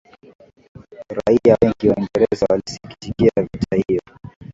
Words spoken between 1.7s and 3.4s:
wa uingereza walisikitikia